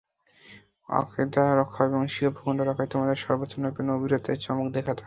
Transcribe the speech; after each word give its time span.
আকীদা 0.89 1.43
রক্ষা 1.59 1.81
এবং 1.85 2.01
স্বীয় 2.07 2.31
ভূখণ্ড 2.31 2.59
রক্ষায় 2.61 2.91
তোমাদেরই 2.93 3.23
সর্বোচ্চ 3.25 3.53
নৈপুণ্য 3.55 3.89
ও 3.91 4.01
বীরত্বের 4.01 4.41
চমক 4.45 4.67
দেখাতে 4.69 4.89
হবে। 4.89 4.99